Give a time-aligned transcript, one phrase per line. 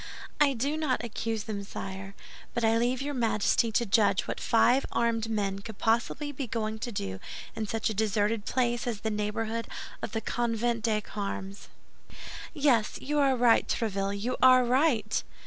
[0.39, 2.15] "I do not accuse them, sire;
[2.55, 6.79] but I leave your Majesty to judge what five armed men could possibly be going
[6.79, 7.19] to do
[7.55, 9.67] in such a deserted place as the neighborhood
[10.01, 11.67] of the Convent des Carmes."
[12.51, 15.21] "Yes, you are right, Tréville, you are right!"